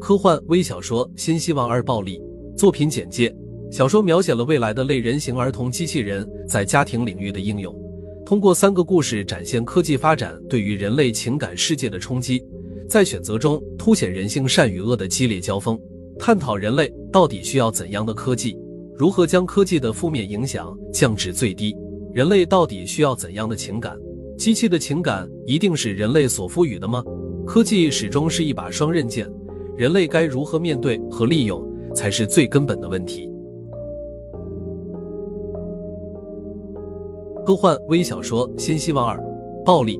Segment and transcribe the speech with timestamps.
[0.00, 2.18] 科幻微小说《新希望二暴力》
[2.56, 3.34] 作品简介：
[3.70, 7.74] 小说描写了未来的类人形儿童机器人在家庭领域的应用，
[8.24, 12.42] 通过三个故事展现科技发展对于人类情感世界的冲击，
[12.88, 15.78] 在选择中凸显人性善与恶的激烈交锋，
[16.18, 18.58] 探讨人类到底需要怎样的科技，
[18.96, 21.76] 如何将科技的负面影响降至最低，
[22.12, 23.96] 人类到底需要怎样的情感？
[24.38, 27.04] 机器的情感一定是人类所赋予的吗？
[27.52, 29.28] 科技始终是一把双刃剑。
[29.76, 31.60] 人类该如何面对和利用，
[31.92, 33.28] 才是最根本的问题。
[37.44, 39.20] 科幻微小说《新希望二：
[39.64, 39.98] 暴力》。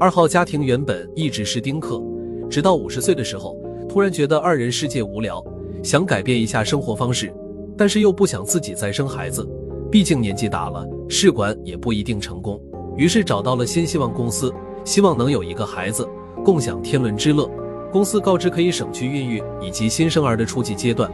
[0.00, 2.02] 二号家庭原本一直是丁克，
[2.48, 5.44] 直到五十岁的时候，突然觉得二人世界无聊，
[5.82, 7.30] 想改变一下生活方式，
[7.76, 9.46] 但是又不想自己再生孩子，
[9.90, 12.58] 毕竟年纪大了，试管也不一定成功。
[12.98, 14.52] 于是找到了新希望公司，
[14.84, 16.06] 希望能有一个孩子。
[16.44, 17.48] 共享天伦之乐，
[17.92, 21.08] 公司告知可以省去孕育以及新生儿的初级阶段，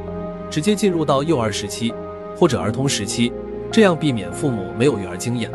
[0.48, 1.92] 直接进入到幼儿时期
[2.34, 3.30] 或者儿童时期，
[3.70, 5.50] 这样避免父母没有育儿经验，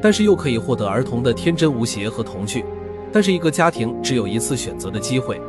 [0.00, 2.64] 但是又可以获得儿童的天真无邪和童趣。
[3.10, 5.40] 但是一个家庭只有一次选择的机会，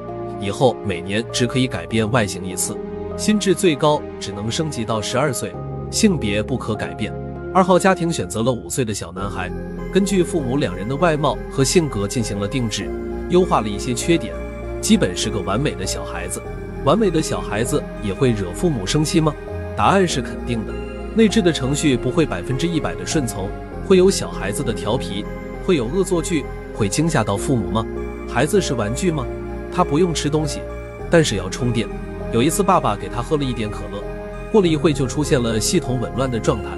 [0.42, 2.76] 以后每年只可以改变外形一次，
[3.16, 5.54] 心智最高只能升级到十二岁，
[5.92, 7.14] 性别不可改变。
[7.54, 9.48] 二号家庭选择了五岁的小男孩，
[9.94, 12.90] 根据父母两人的外貌和性格进行了定制。
[13.30, 14.34] 优化了一些缺点，
[14.82, 16.42] 基本是个完美的小孩子。
[16.84, 19.32] 完美的小孩子也会惹父母生气吗？
[19.78, 20.74] 答案是肯定的。
[21.16, 23.48] 内置的程序不会百分之一百的顺从，
[23.86, 25.24] 会有小孩子的调皮，
[25.64, 26.44] 会有恶作剧，
[26.74, 27.86] 会惊吓到父母吗？
[28.28, 29.28] 孩子是玩具吗？
[29.72, 30.60] 他不用吃东西，
[31.08, 31.88] 但是要充电。
[32.32, 34.04] 有一次，爸爸给他喝了一点可乐，
[34.52, 36.72] 过了一会就出现了系统紊乱的状态。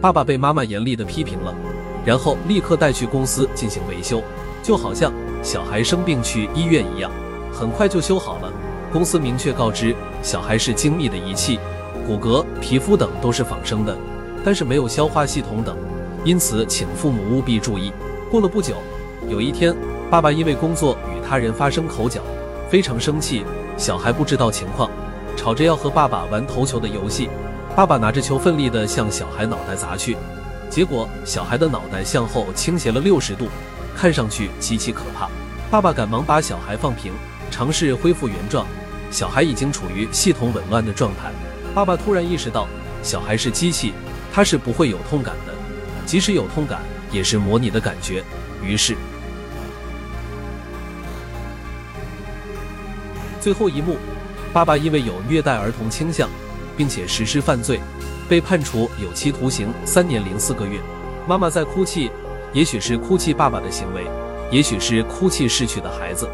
[0.00, 1.54] 爸爸被妈妈严厉的批评了，
[2.04, 4.22] 然后立刻带去公司进行维修，
[4.62, 5.12] 就好像。
[5.42, 7.10] 小孩生病去医院一样，
[7.50, 8.52] 很快就修好了。
[8.92, 11.58] 公司明确告知，小孩是精密的仪器，
[12.06, 13.96] 骨骼、皮肤等都是仿生的，
[14.44, 15.74] 但是没有消化系统等，
[16.24, 17.90] 因此请父母务必注意。
[18.30, 18.74] 过了不久，
[19.30, 19.74] 有一天，
[20.10, 22.20] 爸爸因为工作与他人发生口角，
[22.68, 23.42] 非常生气。
[23.78, 24.90] 小孩不知道情况，
[25.38, 27.30] 吵着要和爸爸玩投球的游戏。
[27.76, 30.16] 爸爸拿着球奋力地向小孩脑袋砸去，
[30.68, 33.48] 结果小孩的脑袋向后倾斜了六十度。
[33.96, 35.28] 看上去极其可怕，
[35.70, 37.12] 爸爸赶忙把小孩放平，
[37.50, 38.66] 尝试恢复原状。
[39.10, 41.30] 小孩已经处于系统紊乱的状态。
[41.74, 42.66] 爸爸突然意识到，
[43.02, 43.92] 小孩是机器，
[44.32, 45.52] 他是不会有痛感的，
[46.06, 48.24] 即使有痛感，也是模拟的感觉。
[48.64, 48.96] 于是，
[53.40, 53.96] 最后一幕，
[54.52, 56.28] 爸爸因为有虐待儿童倾向，
[56.80, 57.78] 并且实施犯罪，
[58.26, 60.80] 被判处有期徒刑三年零四个月。
[61.28, 62.10] 妈妈在哭泣。
[62.54, 64.06] 也许是哭泣爸爸的行为，
[64.50, 66.26] 也许是哭泣逝去的孩子。